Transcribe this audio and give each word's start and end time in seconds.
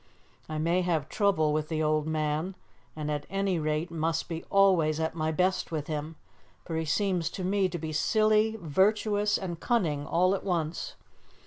I 0.49 0.57
may 0.57 0.81
have 0.81 1.09
trouble 1.09 1.53
with 1.53 1.69
the 1.69 1.83
old 1.83 2.07
man, 2.07 2.55
and, 2.95 3.11
at 3.11 3.27
any 3.29 3.59
rate, 3.59 3.91
must 3.91 4.27
be 4.27 4.43
always 4.45 4.99
at 4.99 5.13
my 5.13 5.31
best 5.31 5.71
with 5.71 5.85
him, 5.85 6.15
for 6.65 6.75
he 6.75 6.85
seems 6.85 7.29
to 7.29 7.43
me 7.43 7.69
to 7.69 7.77
be 7.77 7.93
silly, 7.93 8.57
virtuous 8.59 9.37
and 9.37 9.59
cunning 9.59 10.07
all 10.07 10.33
at 10.33 10.43
once. 10.43 10.95